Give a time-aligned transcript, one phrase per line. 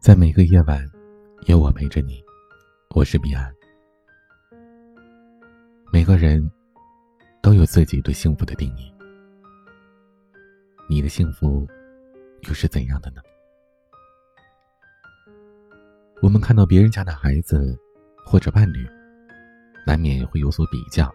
[0.00, 0.88] 在每个夜晚，
[1.46, 2.22] 有我陪着你。
[2.94, 3.52] 我是彼岸。
[5.92, 6.48] 每个人
[7.42, 8.94] 都有自己对幸福的定义，
[10.88, 11.66] 你的幸福
[12.42, 13.20] 又是怎样的呢？
[16.22, 17.76] 我们看到别人家的孩子
[18.24, 18.88] 或者伴侣，
[19.84, 21.12] 难免会有所比较。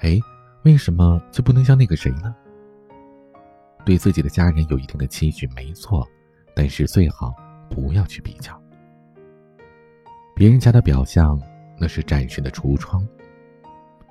[0.00, 0.18] 哎，
[0.64, 2.34] 为什么就不能像那个谁呢？
[3.84, 6.08] 对自己的家人有一定的期许，没错，
[6.54, 7.34] 但是最好。
[7.76, 8.58] 不要去比较，
[10.34, 11.38] 别人家的表象
[11.78, 13.06] 那是展示的橱窗，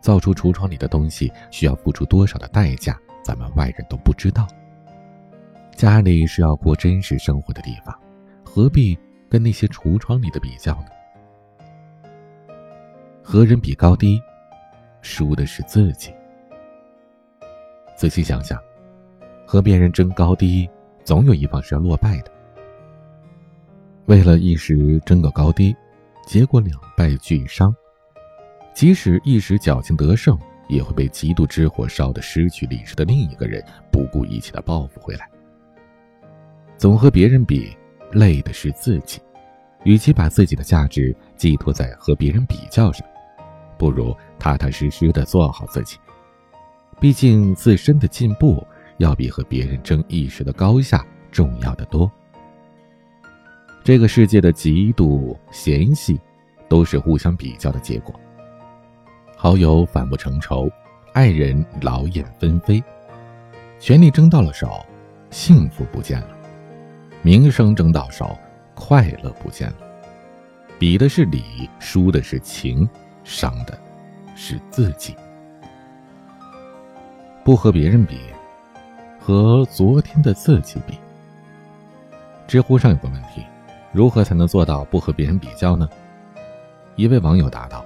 [0.00, 4.48] 造出橱窗里的东西需要付出多少的代价，咱们外人都不知道。
[5.76, 7.96] 家里是要过真实生活的地方，
[8.44, 8.98] 何必
[9.30, 12.08] 跟那些橱窗里的比较呢？
[13.22, 14.20] 和人比高低，
[15.02, 16.12] 输的是自己。
[17.96, 18.60] 仔细想想，
[19.46, 20.68] 和别人争高低，
[21.04, 22.32] 总有一方是要落败的。
[24.06, 25.74] 为了一时争个高低，
[26.26, 27.74] 结果两败俱伤。
[28.74, 35.28] 即使一时侥幸得胜，也会被极度之火烧得失去理智的另一个人不顾一切的报复回来。
[36.76, 37.76] 总和别人比，
[38.12, 39.20] 累的是自己。
[39.84, 43.06] 与其把自己的价值寄托在和别人比较上，
[43.76, 45.96] 不如踏踏实实的做好自己。
[47.00, 48.64] 毕竟自身的进步
[48.98, 52.10] 要比和别人争一时的高下重要的多。
[53.84, 56.20] 这个世界的嫉妒、嫌隙，
[56.68, 58.14] 都是互相比较的结果。
[59.36, 60.70] 好友反目成仇，
[61.12, 62.82] 爱人劳燕分飞，
[63.80, 64.86] 权力争到了手，
[65.30, 66.28] 幸福不见了；
[67.22, 68.38] 名声争到手，
[68.74, 69.76] 快乐不见了。
[70.78, 72.88] 比的是理，输的是情，
[73.24, 73.76] 伤的
[74.36, 75.16] 是自己。
[77.44, 78.20] 不和别人比，
[79.18, 80.96] 和昨天的自己比。
[82.46, 83.42] 知乎上有个问题。
[83.92, 85.86] 如何才能做到不和别人比较呢？
[86.96, 87.84] 一位网友答道：“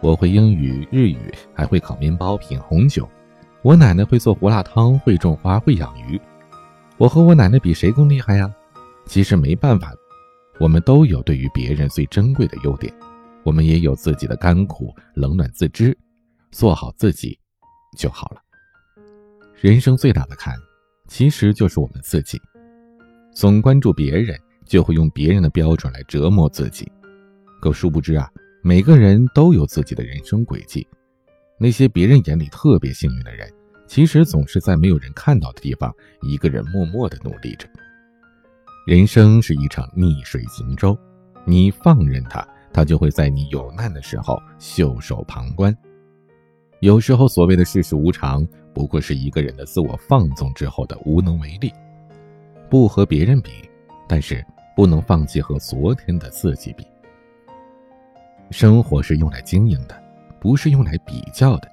[0.00, 3.08] 我会英语、日语，还会烤面包、品红酒。
[3.62, 6.20] 我奶奶会做胡辣汤，会种花，会养鱼。
[6.98, 8.54] 我和我奶奶比，谁更厉害呀？
[9.06, 9.92] 其实没办法，
[10.60, 12.92] 我们都有对于别人最珍贵的优点，
[13.42, 15.96] 我们也有自己的甘苦，冷暖自知，
[16.50, 17.38] 做好自己
[17.96, 18.42] 就好了。
[19.58, 20.54] 人生最大的坎，
[21.08, 22.38] 其实就是我们自己，
[23.34, 26.90] 总关注别人。”就会用别人的标准来折磨自己，
[27.60, 28.28] 可殊不知啊，
[28.62, 30.86] 每个人都有自己的人生轨迹。
[31.58, 33.50] 那些别人眼里特别幸运的人，
[33.86, 35.90] 其实总是在没有人看到的地方，
[36.20, 37.66] 一个人默默的努力着。
[38.86, 40.96] 人生是一场逆水行舟，
[41.46, 45.74] 你放任他，他就会在你有难的时候袖手旁观。
[46.80, 51.72] 有时候，所谓的世事无常，不过是一个人的自我放纵之后的无能为力。
[52.68, 53.50] 不和别人比，
[54.06, 54.44] 但是。
[54.76, 56.86] 不能放弃和昨天的自己比。
[58.50, 60.00] 生活是用来经营的，
[60.38, 61.68] 不是用来比较的；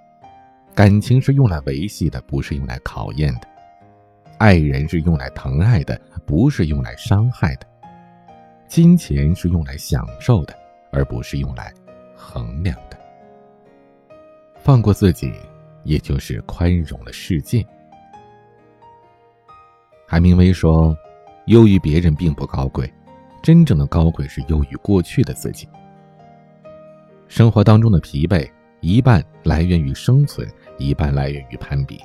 [0.73, 3.41] 感情是用来维系的，不是用来考验的；
[4.37, 7.67] 爱人是用来疼爱的，不是用来伤害的；
[8.67, 10.57] 金钱是用来享受的，
[10.89, 11.73] 而不是用来
[12.15, 12.97] 衡量的。
[14.55, 15.33] 放过自己，
[15.83, 17.67] 也就是宽容了世界。
[20.07, 20.97] 海明威说。
[21.45, 22.91] 优于别人并不高贵，
[23.41, 25.67] 真正的高贵是优于过去的自己。
[27.27, 28.49] 生活当中的疲惫，
[28.79, 31.99] 一半来源于生存，一半来源于攀比。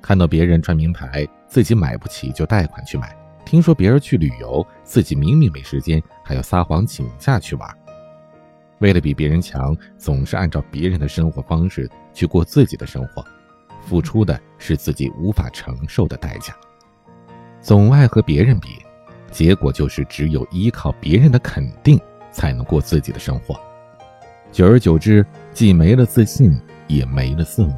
[0.00, 3.08] 看到别人穿名牌，自己买不起就贷款去买；
[3.44, 7.70] 听说别人去旅游，自己明明没时间，还要撒谎请假去玩。
[8.80, 13.24] 为了比别人强，总是按照别人的生活方式去过自己的生活，
[13.86, 16.54] 付出的是自己无法承受的代价。
[17.64, 18.68] 总爱和别人比，
[19.30, 21.98] 结果就是只有依靠别人的肯定
[22.30, 23.58] 才能过自己的生活。
[24.52, 27.74] 久而久之，既没了自信，也没了自我。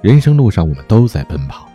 [0.00, 1.66] 人生路上，我们都在奔跑，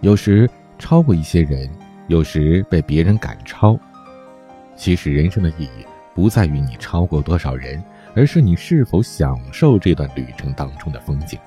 [0.00, 0.48] 有时
[0.78, 1.68] 超过一些人，
[2.08, 3.78] 有时被别人赶超。
[4.74, 7.84] 其实，人生的意义不在于你超过多少人，
[8.16, 11.38] 而是你是否享受这段旅程当中的风景。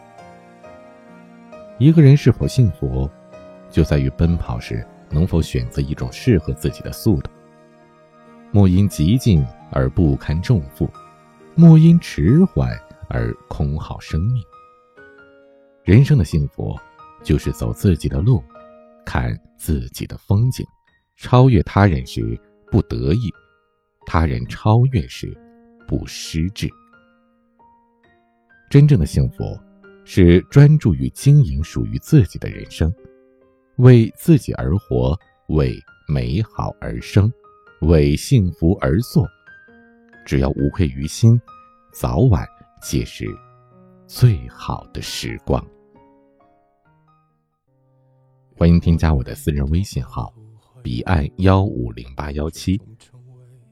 [1.80, 3.10] 一个人是否幸福？
[3.74, 7.32] 就在于奔跑时能否选择一种适合自己的速度。
[8.52, 10.88] 莫因急进而不堪重负，
[11.56, 12.72] 莫因迟缓
[13.10, 14.44] 而空耗生命。
[15.84, 16.78] 人生的幸福，
[17.24, 18.44] 就是走自己的路，
[19.04, 20.64] 看自己的风景，
[21.16, 22.40] 超越他人时
[22.72, 23.34] 不得意，
[24.06, 25.36] 他人超越时
[25.88, 26.70] 不失志。
[28.70, 29.44] 真正的幸福，
[30.06, 32.94] 是专注于经营属于自己的人生。
[33.78, 35.18] 为自己而活，
[35.48, 35.76] 为
[36.08, 37.32] 美好而生，
[37.82, 39.28] 为幸福而做。
[40.26, 41.42] 只要无愧于心，
[41.92, 42.48] 早晚
[42.82, 43.26] 皆是
[44.06, 45.66] 最好的时光。
[48.56, 50.32] 欢迎添加我的私人微信号：
[50.84, 52.80] 彼岸幺五零八幺七，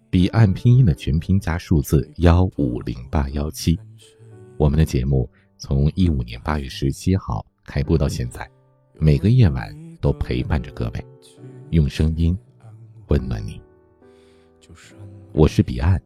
[0.09, 3.79] 彼岸拼音的全拼加数字幺五零八幺七。
[4.57, 8.49] 我们的节目从一五年八月十七号开播到现在，
[8.99, 11.05] 每个夜晚都陪伴着各位，
[11.69, 12.35] 用声音
[13.07, 13.61] 温暖你。
[15.31, 16.01] 我是彼岸。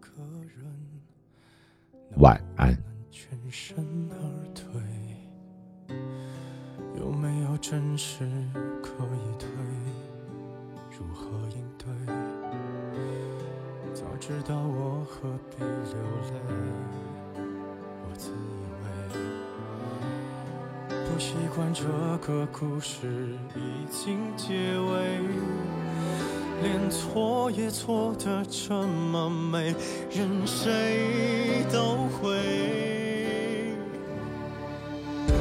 [2.18, 2.78] 晚安。
[3.10, 3.78] 全身
[4.12, 4.20] 而
[4.54, 4.66] 退
[7.00, 8.20] 有没有真实
[8.84, 9.50] 可以退？
[10.92, 11.88] 如何应对？
[13.94, 15.96] 早知道我何必流
[16.32, 16.36] 泪？
[21.16, 21.86] 不习惯这
[22.28, 23.08] 个故事
[23.56, 25.18] 已经结尾。
[26.62, 29.74] 连错也错的这么美，
[30.12, 32.36] 任谁都会。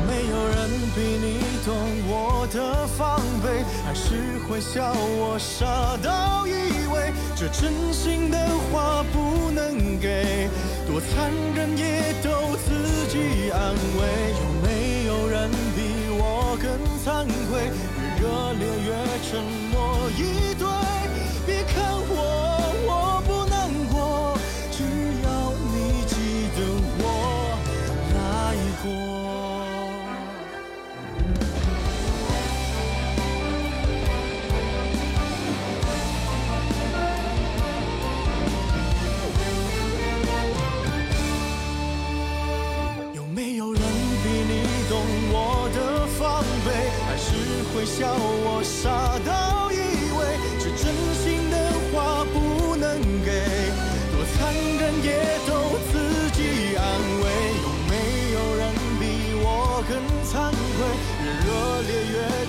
[0.07, 1.75] 没有人比你懂
[2.07, 8.39] 我的防备，还是会笑我傻到以为这真心的
[8.71, 10.49] 话不能给，
[10.87, 14.34] 多残忍也都自己安慰。
[18.59, 18.93] 烈越
[19.23, 20.54] 沉默一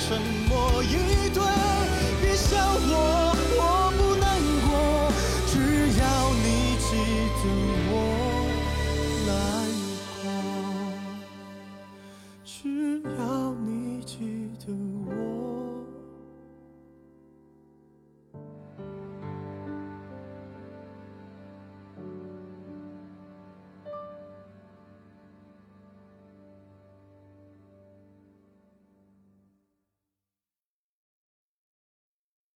[0.07, 0.44] 比